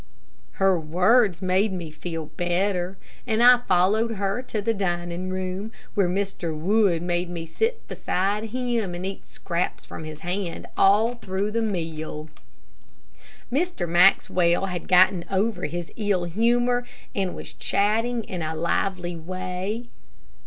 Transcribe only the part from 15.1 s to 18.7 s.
over his ill humor, and was chatting in a